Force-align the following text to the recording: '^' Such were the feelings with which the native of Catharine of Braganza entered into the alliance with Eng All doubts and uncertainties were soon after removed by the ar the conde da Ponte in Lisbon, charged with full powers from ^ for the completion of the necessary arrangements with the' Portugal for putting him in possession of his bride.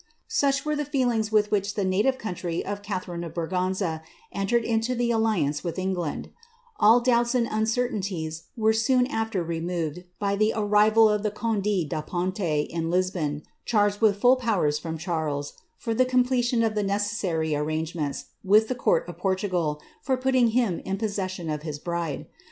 '^' 0.01 0.03
Such 0.27 0.65
were 0.65 0.75
the 0.75 0.83
feelings 0.83 1.31
with 1.31 1.51
which 1.51 1.75
the 1.75 1.85
native 1.85 2.15
of 2.15 2.81
Catharine 2.83 3.23
of 3.23 3.35
Braganza 3.35 4.01
entered 4.31 4.63
into 4.63 4.95
the 4.95 5.11
alliance 5.11 5.63
with 5.63 5.77
Eng 5.77 5.95
All 6.79 7.01
doubts 7.01 7.35
and 7.35 7.45
uncertainties 7.47 8.45
were 8.57 8.73
soon 8.73 9.05
after 9.05 9.43
removed 9.43 10.05
by 10.17 10.35
the 10.35 10.53
ar 10.55 10.89
the 11.19 11.29
conde 11.29 11.87
da 11.89 12.01
Ponte 12.01 12.39
in 12.39 12.89
Lisbon, 12.89 13.43
charged 13.63 14.01
with 14.01 14.19
full 14.19 14.37
powers 14.37 14.79
from 14.79 14.97
^ 14.97 15.53
for 15.77 15.93
the 15.93 16.05
completion 16.05 16.63
of 16.63 16.73
the 16.73 16.81
necessary 16.81 17.55
arrangements 17.55 18.25
with 18.43 18.69
the' 18.69 19.11
Portugal 19.13 19.79
for 20.01 20.17
putting 20.17 20.47
him 20.47 20.79
in 20.79 20.97
possession 20.97 21.47
of 21.47 21.61
his 21.61 21.77
bride. 21.77 22.25